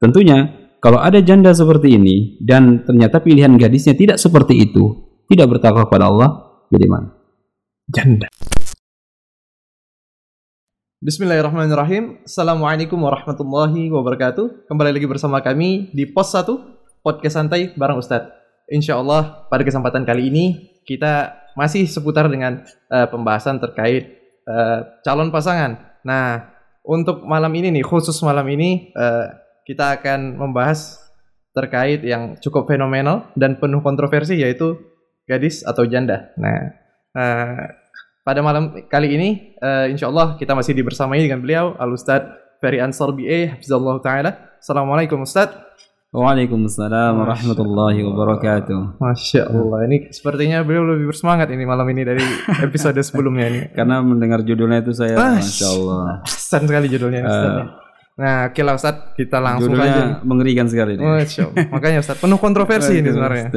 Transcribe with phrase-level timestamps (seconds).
[0.00, 0.48] tentunya
[0.80, 4.96] kalau ada janda seperti ini dan ternyata pilihan gadisnya tidak seperti itu,
[5.28, 6.28] tidak bertakwa kepada Allah,
[6.72, 7.12] bagaimana?
[7.84, 8.32] Janda.
[11.04, 12.24] Bismillahirrahmanirrahim.
[12.24, 14.68] Assalamualaikum warahmatullahi wabarakatuh.
[14.68, 18.32] Kembali lagi bersama kami di Pos 1 Podcast Santai bareng Ustadz.
[18.72, 20.44] Insya Allah pada kesempatan kali ini
[20.88, 24.16] kita masih seputar dengan uh, pembahasan terkait
[24.48, 26.00] uh, calon pasangan.
[26.04, 29.28] Nah, untuk malam ini nih, khusus malam ini uh,
[29.70, 30.98] kita akan membahas
[31.54, 34.74] terkait yang cukup fenomenal dan penuh kontroversi yaitu
[35.30, 36.34] gadis atau janda.
[36.34, 36.74] Nah,
[37.14, 37.70] uh,
[38.26, 42.82] pada malam kali ini uh, insya Allah kita masih dibersamai dengan beliau Al Ustadz Ferry
[42.82, 44.30] Ansar BA Hafizallah Ta'ala.
[44.58, 45.70] Assalamualaikum Ustadz.
[46.10, 48.98] Waalaikumsalam warahmatullahi wabarakatuh.
[48.98, 52.18] Masya Allah, ini sepertinya beliau lebih bersemangat ini malam ini dari
[52.66, 53.60] episode sebelumnya ini.
[53.70, 56.26] Karena mendengar judulnya itu saya, Masya Allah.
[56.26, 57.22] Pesan sekali judulnya.
[57.22, 57.62] Uh,
[58.20, 60.26] nah, oke lah Ustaz, kita langsung judulnya aja.
[60.28, 61.00] mengerikan sekali.
[61.00, 61.02] Ini.
[61.02, 61.24] Allah.
[61.72, 63.48] Makanya Ustaz, penuh kontroversi ini sebenarnya.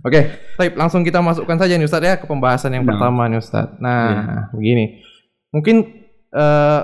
[0.00, 0.20] Oke,
[0.56, 2.96] okay, langsung kita masukkan saja nih Ustaz ya ke pembahasan yang nah.
[2.96, 3.68] pertama nih Ustaz.
[3.78, 4.42] Nah, yeah.
[4.56, 4.84] begini.
[5.52, 5.76] Mungkin
[6.32, 6.82] uh,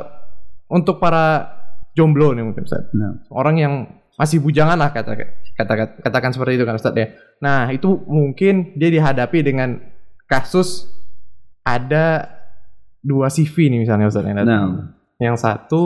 [0.70, 1.56] untuk para
[1.96, 2.92] jomblo nih mungkin Ustaz.
[2.92, 3.24] Nah.
[3.32, 5.12] Orang yang masih bujangan lah kata,
[5.56, 7.06] kata katakan seperti itu kan Ustadz ya.
[7.44, 9.76] Nah itu mungkin dia dihadapi dengan
[10.24, 10.88] kasus
[11.60, 12.32] ada
[13.04, 14.64] dua CV nih misalnya Ustadz yang Nah.
[15.16, 15.84] Yang satu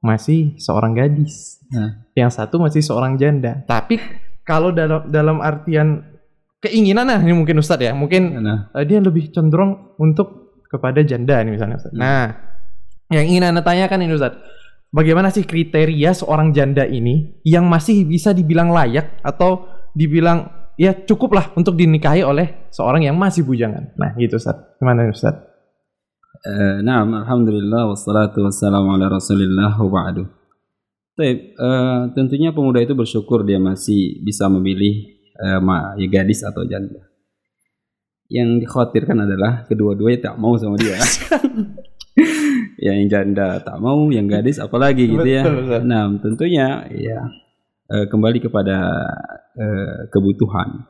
[0.00, 2.04] masih seorang gadis, nah.
[2.16, 3.60] yang satu masih seorang janda.
[3.68, 4.00] Tapi
[4.42, 6.00] kalau dalam dalam artian
[6.60, 8.72] keinginan nah ini mungkin Ustadz ya, mungkin nah.
[8.72, 11.96] uh, dia lebih cenderung untuk kepada janda nih misalnya Ustadz.
[11.96, 12.32] Nah,
[13.08, 14.40] nah yang ingin anda tanyakan ini Ustadz
[14.90, 21.30] bagaimana sih kriteria seorang janda ini yang masih bisa dibilang layak atau dibilang ya cukup
[21.34, 23.94] lah untuk dinikahi oleh seorang yang masih bujangan.
[23.98, 24.58] Nah gitu Ustaz.
[24.78, 25.06] Gimana
[26.80, 30.24] Nah, alhamdulillah wassalatu wassalamu ala rasulillah wa ba'du.
[31.20, 35.60] uh, tentunya pemuda itu bersyukur dia masih bisa memilih uh,
[36.00, 37.12] ya gadis atau janda.
[38.30, 40.96] Yang dikhawatirkan adalah kedua-duanya tak mau sama dia.
[42.80, 45.44] ya yang janda tak mau, yang gadis apalagi gitu ya.
[45.84, 47.20] Nah, tentunya ya
[47.92, 48.78] uh, kembali kepada
[49.60, 50.88] uh, kebutuhan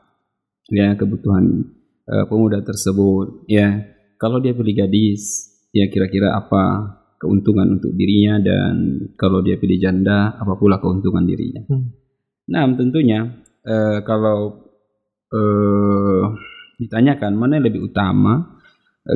[0.71, 1.67] ya kebutuhan
[2.07, 3.83] uh, pemuda tersebut ya.
[4.21, 10.35] Kalau dia pilih gadis, ya kira-kira apa keuntungan untuk dirinya dan kalau dia pilih janda
[10.35, 11.61] apa pula keuntungan dirinya.
[11.69, 11.93] Hmm.
[12.51, 13.29] Nah, tentunya
[13.63, 14.67] uh, kalau
[15.31, 16.23] uh,
[16.81, 18.57] ditanyakan mana yang lebih utama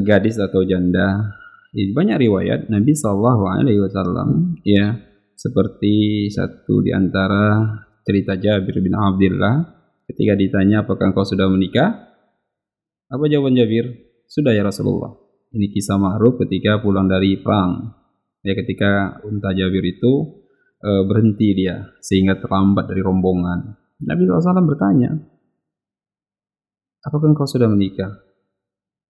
[0.06, 1.34] gadis atau janda
[1.76, 4.96] banyak riwayat Nabi Shallallahu Alaihi Wasallam ya
[5.36, 7.76] seperti satu di antara
[8.08, 9.76] cerita Jabir bin Abdullah
[10.08, 12.16] ketika ditanya apakah engkau sudah menikah
[13.12, 13.92] apa jawaban Jabir
[14.32, 15.25] sudah ya Rasulullah
[15.56, 17.96] ini kisah ma'ruf ketika pulang dari perang
[18.44, 20.44] ya ketika unta Jabir itu
[20.84, 25.16] e, berhenti dia sehingga terlambat dari rombongan Nabi SAW bertanya
[27.02, 28.26] apakah engkau sudah menikah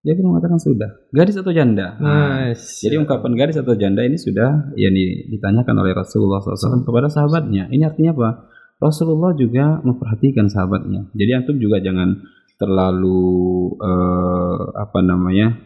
[0.06, 1.10] dia pun mengatakan sudah.
[1.10, 1.98] Gadis atau janda?
[1.98, 2.86] Nah, nice.
[2.86, 4.94] Jadi ungkapan gadis atau janda ini sudah ya
[5.34, 7.74] ditanyakan oleh Rasulullah SAW kepada sahabatnya.
[7.74, 8.30] Ini artinya apa?
[8.78, 11.10] Rasulullah juga memperhatikan sahabatnya.
[11.18, 12.22] Jadi antum juga jangan
[12.62, 15.58] terlalu uh, apa namanya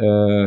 [0.00, 0.44] uh,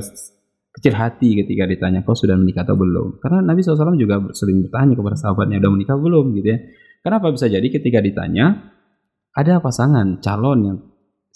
[0.78, 3.18] kecil hati ketika ditanya kau sudah menikah atau belum.
[3.18, 6.60] Karena Nabi SAW juga sering bertanya kepada sahabatnya udah menikah belum gitu ya.
[7.02, 8.74] Kenapa bisa jadi ketika ditanya
[9.34, 10.78] ada pasangan calon yang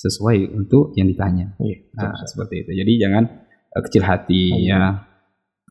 [0.02, 1.54] sesuai untuk yang ditanya.
[1.62, 2.26] Iya, nah, betul.
[2.34, 2.72] seperti itu.
[2.82, 3.24] Jadi jangan
[3.78, 4.84] uh, kecil hati oh, ya.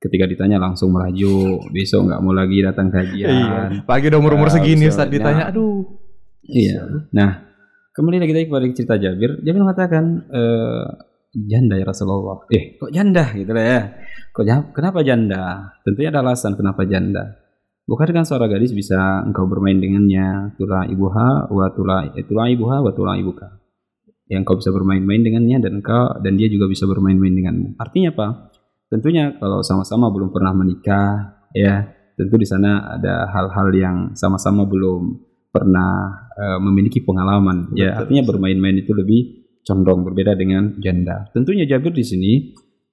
[0.01, 3.29] Ketika ditanya langsung merajuk, besok nggak mau lagi datang kajian.
[3.29, 3.59] Iya.
[3.85, 5.85] Pagi udah umur-umur uh, segini saat ditanya, aduh.
[6.41, 7.05] Iya.
[7.13, 7.45] Nah,
[7.93, 9.45] kembali lagi tadi kepada cerita Jabir.
[9.45, 10.43] Jabir mengatakan e,
[11.35, 12.47] janda ya Rasulullah.
[12.51, 13.81] Eh, kok janda gitu lah ya.
[14.35, 15.75] Kok kenapa janda?
[15.83, 17.39] Tentunya ada alasan kenapa janda.
[17.87, 22.91] Bukan dengan seorang gadis bisa engkau bermain dengannya, tulah ibuha wa tulah eh, ibuha wa
[22.95, 23.61] tulah ibuka
[24.31, 27.75] yang kau bisa bermain-main dengannya dan kau dan dia juga bisa bermain-main denganmu.
[27.83, 28.29] Artinya apa?
[28.87, 35.19] Tentunya kalau sama-sama belum pernah menikah, ya tentu di sana ada hal-hal yang sama-sama belum
[35.51, 37.75] pernah uh, memiliki pengalaman.
[37.75, 37.83] Ya, Betul.
[37.83, 41.29] Ya artinya bermain-main itu lebih condong berbeda dengan janda.
[41.33, 42.33] Tentunya Jabir di sini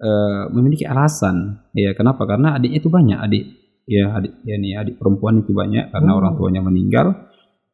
[0.02, 1.68] uh, memiliki alasan.
[1.74, 2.28] Ya kenapa?
[2.28, 3.46] Karena adiknya itu banyak adik.
[3.88, 6.19] Ya adik ya nih adik perempuan itu banyak karena hmm.
[6.19, 7.08] orang tuanya meninggal.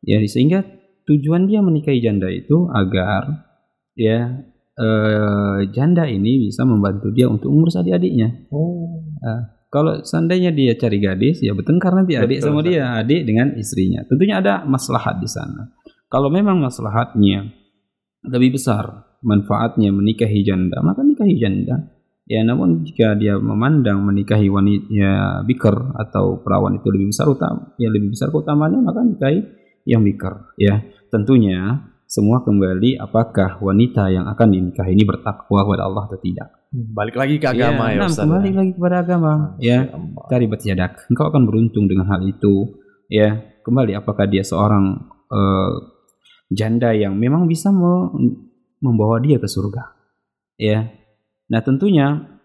[0.05, 0.61] Ya sehingga
[1.09, 3.49] tujuan dia menikahi janda itu agar
[3.97, 4.45] ya
[4.77, 8.45] eh, janda ini bisa membantu dia untuk mengurus adik-adiknya.
[8.53, 9.01] Oh.
[9.23, 14.05] Nah, kalau seandainya dia cari gadis, ya bertengkar nanti adik sama dia, adik dengan istrinya.
[14.05, 15.73] Tentunya ada maslahat di sana.
[16.13, 17.62] Kalau memang maslahatnya
[18.23, 21.91] lebih besar, manfaatnya menikahi janda, maka nikahi janda.
[22.23, 27.75] Ya, namun jika dia memandang menikahi wanita ya, biker atau perawan itu lebih besar utama,
[27.75, 29.43] ya lebih besar keutamanya maka nikahi
[29.83, 30.55] yang biker.
[30.55, 36.47] Ya, tentunya semua kembali apakah wanita yang akan dinikahi ini bertakwa kepada Allah atau tidak.
[36.71, 38.23] Balik lagi ke agama ya, ya Ustaz.
[38.23, 38.55] Kembali ya.
[38.55, 39.31] lagi kepada agama.
[39.59, 39.79] ya,
[40.31, 40.93] taribat yadak.
[41.11, 42.71] Engkau akan beruntung dengan hal itu.
[43.11, 45.92] Ya, kembali apakah dia seorang uh,
[46.51, 47.69] janda yang memang bisa
[48.81, 49.95] membawa dia ke surga.
[50.57, 51.03] Ya,
[51.53, 52.39] Nah tentunya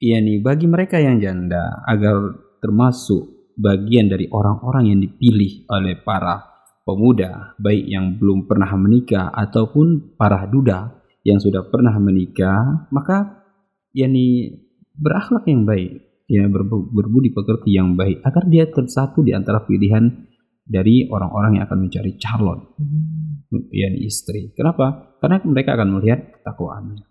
[0.00, 2.16] ya nih bagi mereka yang janda agar
[2.64, 6.40] termasuk bagian dari orang-orang yang dipilih oleh para
[6.88, 13.44] pemuda baik yang belum pernah menikah ataupun para duda yang sudah pernah menikah maka
[13.92, 14.56] yakni
[14.96, 20.29] berakhlak yang baik ya berbudi pekerti yang baik agar dia tersatu di antara pilihan
[20.70, 23.74] dari orang-orang yang akan mencari calon hmm.
[23.74, 27.10] yakni istri kenapa karena mereka akan melihat ketakwaannya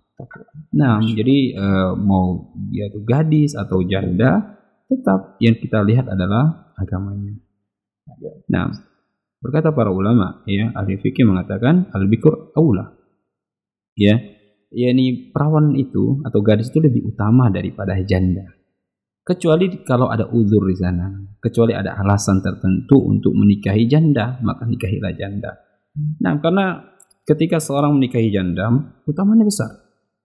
[0.76, 4.60] Nah, jadi uh, mau dia itu gadis atau janda,
[4.92, 7.40] tetap yang kita lihat adalah agamanya.
[8.52, 8.68] Nah,
[9.40, 13.00] berkata para ulama, ya ahli fikih mengatakan al bikur aula.
[13.96, 14.20] Ya,
[14.72, 18.59] yakni perawan itu atau gadis itu lebih utama daripada janda.
[19.30, 21.06] Kecuali kalau ada uzur di sana,
[21.38, 25.54] kecuali ada alasan tertentu untuk menikahi janda, maka nikahilah janda.
[26.18, 26.82] Nah, karena
[27.30, 28.74] ketika seorang menikahi janda,
[29.06, 29.70] utamanya besar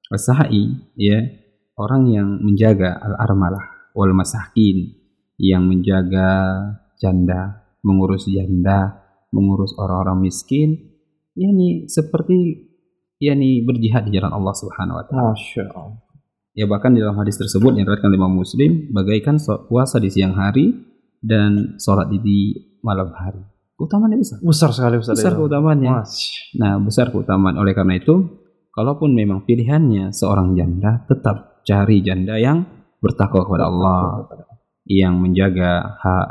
[0.08, 1.16] Wasahai ya
[1.80, 4.92] orang yang menjaga al-armalah wal masakin
[5.40, 6.28] yang menjaga
[7.00, 10.92] janda, mengurus janda, mengurus orang-orang miskin,
[11.34, 12.68] yakni seperti
[13.18, 15.32] yakni berjihad di jalan Allah Subhanahu wa taala.
[16.54, 20.70] Ya bahkan di dalam hadis tersebut yang diriwayatkan Imam Muslim bagaikan puasa di siang hari
[21.18, 23.42] dan sholat di malam hari.
[23.74, 24.38] Keutamaannya besar.
[24.38, 25.14] Besar sekali besar.
[25.18, 25.90] Besar keutamaannya.
[26.62, 27.58] Nah, besar keutamaan.
[27.58, 28.38] Oleh karena itu
[28.70, 32.62] kalaupun memang pilihannya seorang janda, tetap cari janda yang
[33.02, 34.30] bertakwa kepada Allah,
[34.86, 36.28] yang menjaga hak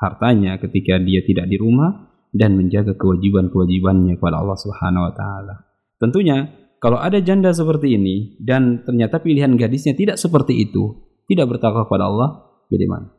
[0.00, 5.54] hartanya ketika dia tidak di rumah dan menjaga kewajiban-kewajibannya kepada Allah Subhanahu wa taala.
[6.00, 6.48] Tentunya
[6.86, 12.06] kalau ada janda seperti ini dan ternyata pilihan gadisnya tidak seperti itu, tidak bertakwa kepada
[12.06, 13.16] Allah, bagaimana?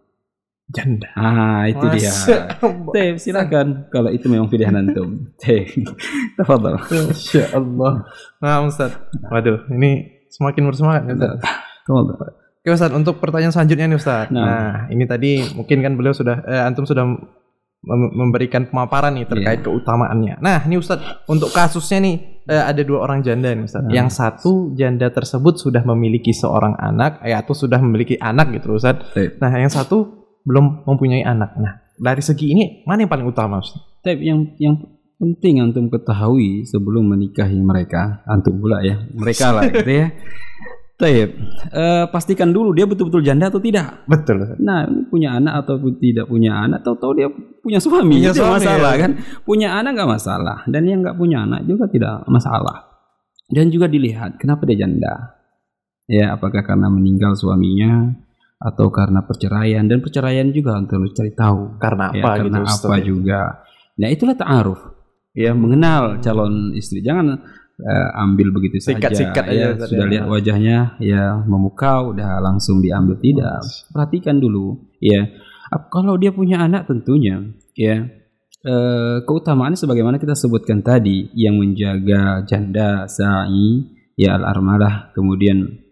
[0.67, 1.07] janda.
[1.15, 2.11] Ah, itu Masa dia.
[2.91, 5.27] Teh, silakan kalau itu memang pilihan antum.
[5.41, 5.63] Teh.
[6.35, 6.75] Tafadhol.
[6.83, 8.03] Masya Allah.
[8.43, 8.91] Nah, Ustaz.
[9.31, 11.39] Waduh, ini semakin bersemangat ya, Ustaz.
[11.87, 12.35] Tafadhol.
[12.35, 14.27] Oke Ustaz, untuk pertanyaan selanjutnya nih Ustaz.
[14.27, 17.07] Nah, nah ini tadi mungkin kan beliau sudah eh, antum sudah
[17.89, 19.65] memberikan pemaparan nih terkait yeah.
[19.65, 20.35] keutamaannya.
[20.43, 23.87] Nah, ini Ustaz, untuk kasusnya nih eh, ada dua orang janda nih Ustaz.
[23.87, 23.91] Nah.
[23.95, 28.99] Yang satu janda tersebut sudah memiliki seorang anak eh, atau sudah memiliki anak gitu Ustaz.
[29.15, 31.55] Nah, yang satu belum mempunyai anak.
[31.55, 33.79] Nah, dari segi ini mana yang paling utama, Ustaz?
[34.03, 34.75] Tapi yang yang
[35.17, 40.13] penting antum ketahui sebelum menikahi mereka, antum pula ya, mereka lah gitu ya.
[40.97, 41.29] Taib,
[41.77, 44.01] uh, pastikan dulu dia betul-betul janda atau tidak.
[44.09, 44.57] Betul.
[44.57, 47.29] Nah, punya anak atau tidak punya anak, atau tahu dia
[47.61, 49.01] punya suami, punya itu suami, masalah ya.
[49.05, 49.11] kan.
[49.45, 52.89] Punya anak nggak masalah, dan yang nggak punya anak juga tidak masalah.
[53.45, 55.37] Dan juga dilihat kenapa dia janda.
[56.09, 58.17] Ya, apakah karena meninggal suaminya,
[58.57, 62.73] atau karena perceraian dan perceraian juga untuk cari tahu karena ya, apa ya, karena gitu,
[62.73, 63.05] apa Ustaz.
[63.05, 63.41] juga
[63.97, 64.81] nah itulah ta'aruf
[65.37, 67.37] ya mengenal calon istri jangan
[67.81, 69.09] uh, ambil begitu saja.
[69.09, 73.17] Sikat ya aja sudah lihat wajahnya ya memukau udah langsung diambil.
[73.19, 75.27] Tidak perhatikan dulu ya.
[75.91, 77.43] Kalau dia punya anak tentunya
[77.75, 78.07] ya
[78.63, 83.83] uh, keutamaannya sebagaimana kita sebutkan tadi yang menjaga janda sa'i
[84.15, 85.87] ya al armalah kemudian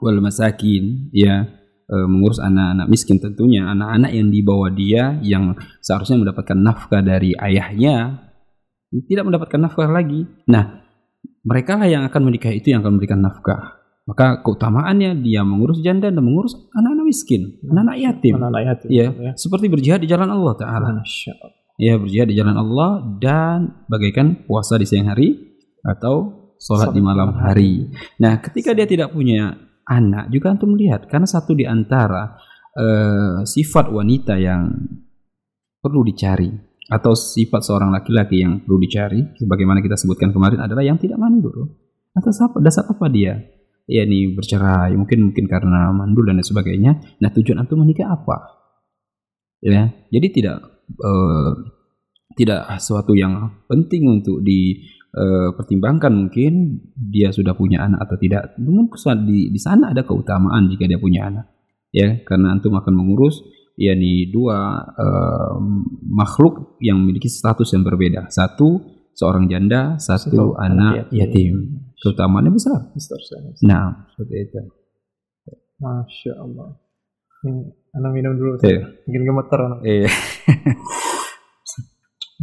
[0.00, 1.48] wal masakin ya
[1.86, 3.66] e, mengurus anak-anak miskin tentunya.
[3.68, 8.26] Anak-anak yang dibawa dia yang seharusnya mendapatkan nafkah dari ayahnya
[8.92, 10.26] tidak mendapatkan nafkah lagi.
[10.48, 10.85] Nah
[11.46, 13.76] mereka lah yang akan menikah itu yang akan memberikan nafkah.
[14.06, 18.32] Maka keutamaannya dia mengurus janda dan mengurus anak-anak miskin anak-anak yatim.
[18.38, 19.32] Anak-anak yatim ya, ya.
[19.34, 21.02] seperti berjihad di jalan Allah taala.
[21.76, 23.58] Ya berjihad di jalan Allah dan
[23.90, 25.34] bagaikan puasa di siang hari
[25.82, 27.90] atau sholat di malam hari.
[28.22, 29.54] Nah, ketika dia tidak punya
[29.86, 32.34] anak juga untuk melihat karena satu di antara
[32.74, 34.70] uh, sifat wanita yang
[35.78, 36.50] perlu dicari
[36.86, 41.74] atau sifat seorang laki-laki yang perlu dicari sebagaimana kita sebutkan kemarin adalah yang tidak mandul.
[42.14, 42.56] Atau apa?
[42.62, 43.42] Dasar apa dia?
[43.86, 47.18] Ya ini bercerai mungkin mungkin karena mandul dan sebagainya.
[47.22, 48.66] Nah tujuan antum menikah apa?
[49.62, 50.56] Ya jadi tidak
[51.02, 51.50] uh,
[52.38, 56.12] tidak sesuatu yang penting untuk di uh, pertimbangkan.
[56.12, 58.54] Mungkin dia sudah punya anak atau tidak.
[58.58, 58.90] Namun
[59.26, 61.46] di di sana ada keutamaan jika dia punya anak.
[61.94, 63.40] Ya, karena antum akan mengurus
[63.76, 65.54] yakni dua uh,
[66.08, 68.32] makhluk yang memiliki status yang berbeda.
[68.32, 68.80] Satu
[69.12, 71.20] seorang janda, satu, satu anak yatim.
[71.20, 71.54] yatim.
[72.00, 72.92] Keutamaannya besar.
[72.92, 73.20] besar.
[73.64, 74.60] Nah, seperti itu.
[75.80, 76.76] Masya Allah.
[77.44, 77.52] Ini
[77.96, 78.60] anak minum dulu.
[78.64, 78.80] Iya.
[79.04, 79.80] Bikin gemeter anak.
[79.84, 80.08] Iya.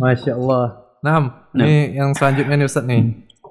[0.01, 0.65] Masya Allah.
[1.03, 1.17] Nah,
[1.53, 3.01] nah, ini yang selanjutnya nih Ustaz nih.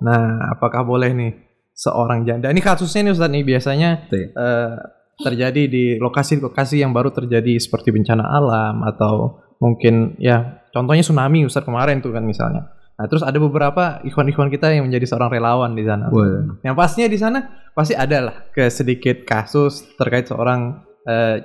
[0.03, 1.33] Nah, apakah boleh nih
[1.75, 2.51] seorang janda?
[2.51, 4.75] Ini kasusnya nih Ustaz nih biasanya uh,
[5.21, 11.63] terjadi di lokasi-lokasi yang baru terjadi seperti bencana alam atau mungkin ya contohnya tsunami Ustaz
[11.63, 12.73] kemarin tuh kan misalnya.
[12.93, 16.13] Nah, terus ada beberapa ikhwan-ikhwan kita yang menjadi seorang relawan di sana.
[16.13, 16.61] Wow.
[16.61, 17.39] Yang pastinya di sana
[17.73, 21.37] pasti ada lah ke sedikit kasus terkait seorang uh,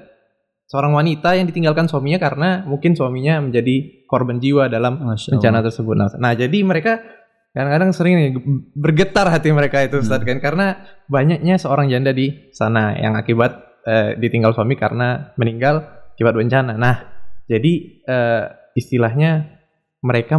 [0.68, 5.96] seorang wanita yang ditinggalkan suaminya karena mungkin suaminya menjadi korban jiwa dalam bencana tersebut.
[5.96, 7.00] Nah, nah, jadi mereka
[7.58, 8.30] kadang-kadang sering nih
[8.78, 10.30] bergetar hati mereka itu Ustaz hmm.
[10.30, 10.68] kan karena
[11.10, 15.82] banyaknya seorang janda di sana yang akibat uh, ditinggal suami karena meninggal
[16.14, 16.78] akibat bencana.
[16.78, 16.96] Nah,
[17.50, 17.74] jadi
[18.06, 18.44] uh,
[18.78, 19.58] istilahnya
[20.06, 20.38] mereka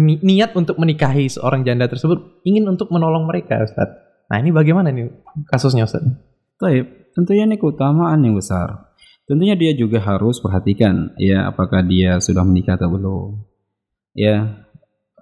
[0.00, 3.92] niat untuk menikahi seorang janda tersebut ingin untuk menolong mereka Ustaz.
[4.32, 5.12] Nah, ini bagaimana nih
[5.52, 6.00] kasusnya Ustaz?
[6.56, 8.88] Baik, tentunya ini keutamaan yang besar
[9.28, 13.44] Tentunya dia juga harus perhatikan ya apakah dia sudah menikah atau belum.
[14.16, 14.64] Ya,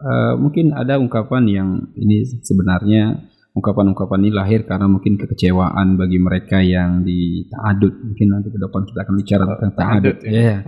[0.00, 3.26] uh, mungkin ada ungkapan yang ini sebenarnya
[3.57, 8.12] ungkapan-ungkapan ini lahir karena mungkin kekecewaan bagi mereka yang di ta'adud.
[8.12, 10.17] Mungkin nanti ke depan kita akan bicara tentang ta'adud.
[10.29, 10.41] Ya.
[10.41, 10.59] ya.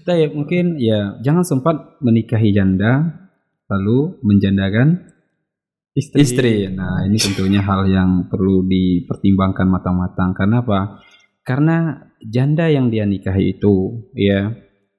[0.00, 3.12] Kita ya mungkin ya jangan sempat menikahi janda
[3.68, 5.12] lalu menjandakan
[5.92, 6.24] istri.
[6.24, 6.54] istri.
[6.72, 10.32] Nah, ini tentunya hal yang perlu dipertimbangkan matang-matang.
[10.32, 10.80] Karena apa?
[11.44, 14.48] Karena janda yang dia nikahi itu ya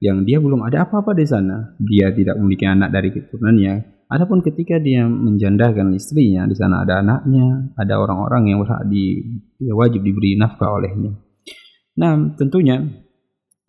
[0.02, 4.02] yang dia belum ada apa-apa di sana, dia tidak memiliki anak dari keturunannya.
[4.10, 9.22] Adapun ketika dia menjandakan istrinya, di sana ada anaknya, ada orang-orang yang berhak di
[9.62, 11.16] ya wajib diberi nafkah olehnya.
[12.02, 12.82] Nah, tentunya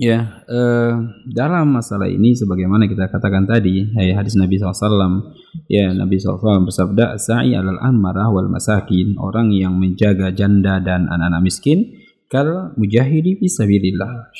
[0.01, 0.93] ya eh,
[1.29, 5.37] dalam masalah ini sebagaimana kita katakan tadi, ya, hadis Nabi SAW,
[5.69, 11.45] ya Nabi SAW bersabda, "Sa'i alal amarah wal masakin", orang yang menjaga janda dan anak-anak
[11.45, 11.93] miskin,
[12.25, 14.33] kal mujahidi fi sabilillah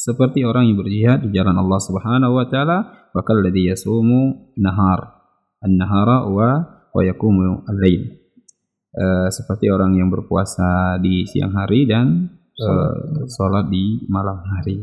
[0.00, 2.78] seperti orang yang berjihad di jalan Allah Subhanahu wa taala
[3.12, 5.28] wa kalladhi yasumu nahar
[5.60, 6.48] an-nahara wa
[6.88, 8.08] wa yakumu al-lail
[8.96, 12.32] uh, seperti orang yang berpuasa di siang hari dan
[12.64, 14.80] uh, sholat di malam hari.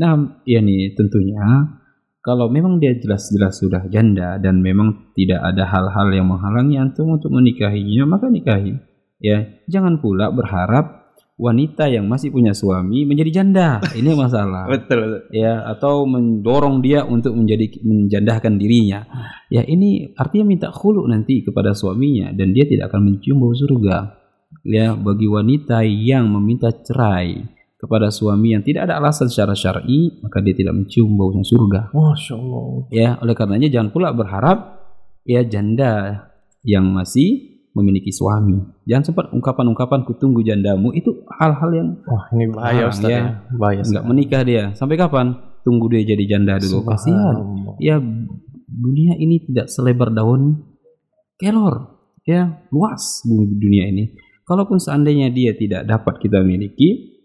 [0.00, 1.76] Nah, ya nih tentunya
[2.24, 7.32] kalau memang dia jelas-jelas sudah janda dan memang tidak ada hal-hal yang menghalangi antum untuk
[7.32, 8.76] menikahinya, maka nikahi.
[9.20, 11.09] Ya, jangan pula berharap
[11.40, 13.80] wanita yang masih punya suami menjadi janda.
[13.96, 14.68] Ini masalah.
[14.72, 15.22] betul, betul.
[15.32, 19.08] Ya, atau mendorong dia untuk menjadi menjandahkan dirinya.
[19.48, 24.20] Ya, ini artinya minta khulu nanti kepada suaminya dan dia tidak akan mencium bau surga.
[24.60, 27.48] Ya, bagi wanita yang meminta cerai
[27.80, 31.96] kepada suami yang tidak ada alasan secara syar'i, maka dia tidak mencium baunya surga.
[31.96, 32.68] Masya Allah.
[32.92, 34.84] Ya, oleh karenanya jangan pula berharap
[35.24, 36.28] ya janda
[36.60, 38.60] yang masih memiliki suami.
[38.84, 43.18] Jangan sempat ungkapan-ungkapan kutunggu jandamu itu hal-hal yang wah ini bahaya Ustaz ya.
[43.18, 43.24] ya.
[43.56, 43.82] Bahaya.
[43.82, 44.64] Enggak menikah dia.
[44.76, 45.32] Sampai kapan?
[45.64, 46.84] Tunggu dia jadi janda dulu.
[46.84, 47.36] Kasihan.
[47.80, 47.96] Ya
[48.70, 50.62] dunia ini tidak selebar daun
[51.40, 51.98] kelor.
[52.28, 54.12] Ya, luas dunia ini.
[54.44, 57.16] Kalaupun seandainya dia tidak dapat kita miliki,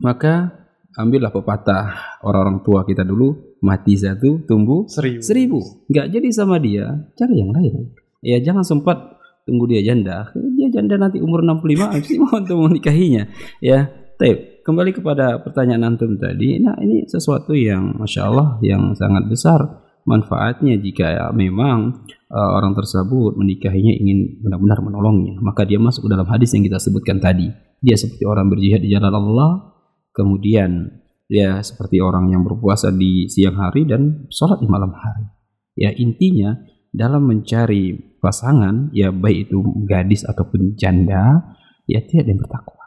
[0.00, 0.50] maka
[0.96, 5.20] ambillah pepatah orang-orang tua kita dulu mati satu tumbuh seribu.
[5.20, 5.58] seribu.
[5.90, 6.86] Nggak jadi sama dia,
[7.18, 7.92] cari yang lain.
[8.24, 9.17] Ya jangan sempat
[9.48, 10.28] tunggu dia janda.
[10.36, 13.24] Dia janda nanti umur 65 pasti mau untuk menikahinya.
[13.64, 13.88] Ya
[14.18, 16.58] Taip, kembali kepada pertanyaan antum tadi.
[16.58, 19.62] Nah ini sesuatu yang masya Allah yang sangat besar
[20.02, 25.38] manfaatnya jika ya, memang uh, orang tersebut menikahinya ingin benar-benar menolongnya.
[25.38, 27.46] Maka dia masuk ke dalam hadis yang kita sebutkan tadi.
[27.78, 29.70] Dia seperti orang berjihad di jalan Allah
[30.10, 30.98] kemudian
[31.30, 35.30] ya seperti orang yang berpuasa di siang hari dan sholat di malam hari.
[35.78, 36.58] Ya intinya
[36.92, 41.54] dalam mencari pasangan ya baik itu gadis ataupun janda
[41.88, 42.84] ya tidak yang bertakwa.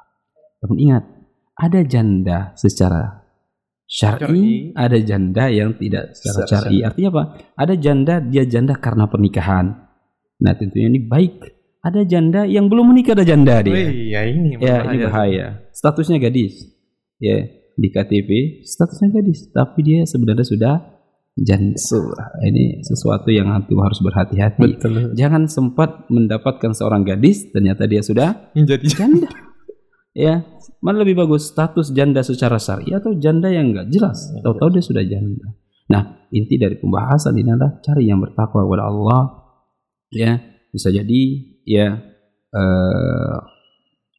[0.61, 1.03] Namun ingat,
[1.57, 3.25] ada janda secara
[3.89, 6.85] syar'i, ada janda yang tidak secara syar'i.
[6.85, 7.23] Artinya apa?
[7.57, 9.65] Ada janda dia janda karena pernikahan.
[10.41, 11.59] Nah, tentunya ini baik.
[11.81, 13.73] Ada janda yang belum menikah ada janda dia.
[13.73, 15.65] Wih, ya ini ya, ini bahaya.
[15.73, 16.61] Statusnya gadis.
[17.17, 17.41] Ya,
[17.77, 20.73] di KTP statusnya gadis, tapi dia sebenarnya sudah
[21.79, 24.83] surah ini sesuatu yang harus berhati-hati.
[25.15, 29.29] Jangan sempat mendapatkan seorang gadis ternyata dia sudah menjadi janda.
[30.27, 30.43] ya,
[30.83, 34.27] mana lebih bagus status janda secara syar'i atau janda yang enggak jelas.
[34.43, 35.55] Tahu-tahu dia sudah janda.
[35.87, 39.21] Nah, inti dari pembahasan ini adalah cari yang bertakwa kepada Allah.
[40.11, 40.35] Ya,
[40.75, 41.21] bisa jadi
[41.63, 41.95] ya
[42.51, 43.37] uh,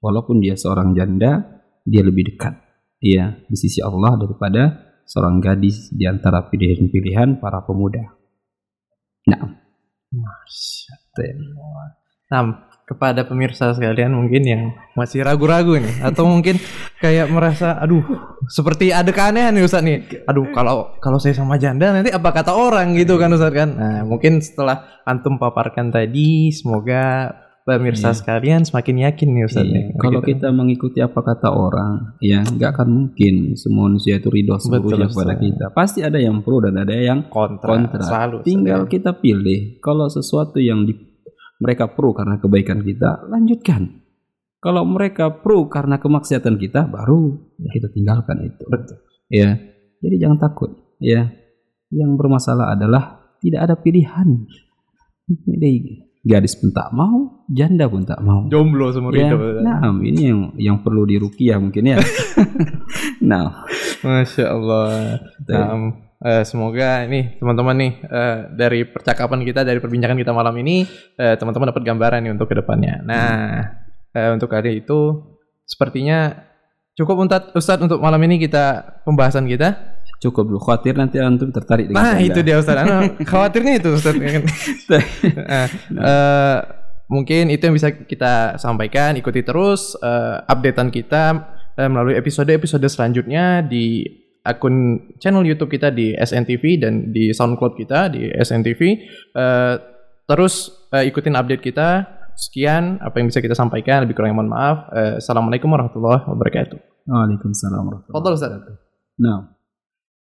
[0.01, 2.57] walaupun dia seorang janda, dia lebih dekat
[3.03, 8.03] ya di sisi Allah daripada seorang gadis di antara pilihan-pilihan para pemuda.
[9.29, 9.43] Nah,
[10.13, 11.87] Masya Allah.
[12.33, 12.43] Nah,
[12.83, 14.63] kepada pemirsa sekalian mungkin yang
[14.99, 16.61] masih ragu-ragu nih atau mungkin
[17.01, 18.05] kayak merasa aduh
[18.51, 20.05] seperti ada keanehan nih Ustaz nih.
[20.29, 23.69] Aduh kalau kalau saya sama janda nanti apa kata orang gitu kan Ustaz kan.
[23.79, 27.33] Nah, mungkin setelah antum paparkan tadi semoga
[27.63, 28.19] pemirsa iya.
[28.19, 29.95] sekalian semakin yakin nih Ustaz nih.
[29.95, 30.35] Kalau gitu.
[30.35, 35.35] kita mengikuti apa kata orang, ya nggak akan mungkin semua manusia itu ridho seluruhnya kepada
[35.39, 35.65] kita.
[35.71, 37.71] Pasti ada yang pro dan ada yang kontra.
[37.71, 38.03] kontra.
[38.03, 38.37] Selalu.
[38.43, 39.79] Tinggal kita pilih.
[39.79, 40.95] Kalau sesuatu yang di,
[41.63, 44.03] mereka pro karena kebaikan kita, lanjutkan.
[44.63, 48.65] Kalau mereka pro karena kemaksiatan kita, baru kita tinggalkan itu.
[48.71, 48.99] Betul.
[49.31, 49.59] Ya.
[50.03, 50.71] Jadi jangan takut.
[51.03, 51.31] Ya.
[51.91, 54.47] Yang bermasalah adalah tidak ada pilihan.
[55.27, 55.73] Ini
[56.23, 58.47] gadis pun tak mau, janda pun tak mau.
[58.47, 61.99] Jomblo semua ya, Nah, ini yang yang perlu dirukiah mungkin ya.
[63.31, 63.67] nah,
[64.07, 65.19] masya Allah.
[65.51, 65.67] Nah,
[66.23, 70.87] uh, semoga ini teman-teman nih uh, dari percakapan kita, dari perbincangan kita malam ini,
[71.19, 73.03] uh, teman-teman dapat gambaran nih untuk ke depannya.
[73.03, 73.27] Nah,
[74.15, 74.15] hmm.
[74.15, 75.27] uh, untuk hari itu
[75.67, 76.39] sepertinya
[76.95, 80.61] cukup untuk Ustadz untuk malam ini kita pembahasan kita cukup dulu.
[80.63, 82.79] Khawatir nanti antum tertarik dengan nah itu dia Ustaz.
[82.79, 84.15] Nah, khawatirnya itu Ustaz.
[84.15, 85.67] Nah,
[85.99, 86.59] uh,
[87.11, 89.19] mungkin itu yang bisa kita sampaikan.
[89.19, 91.43] Ikuti terus uh, updatean kita
[91.75, 94.07] uh, melalui episode-episode selanjutnya di
[94.47, 98.81] akun channel YouTube kita di SNTV dan di SoundCloud kita di SNTV
[99.39, 99.75] uh,
[100.31, 102.23] terus uh, ikutin update kita.
[102.33, 104.07] Sekian apa yang bisa kita sampaikan.
[104.07, 104.89] Lebih kurang mohon maaf.
[104.89, 106.79] Uh, assalamualaikum warahmatullahi wabarakatuh.
[107.11, 108.75] Waalaikumsalam warahmatullahi wabarakatuh.
[109.21, 109.62] Nah.